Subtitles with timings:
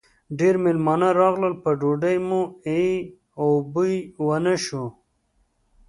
[0.39, 2.41] ډېر مېلمانه راغلل؛ په ډوډۍ مو
[2.75, 2.87] ای
[3.45, 4.83] و بوی و نه شو.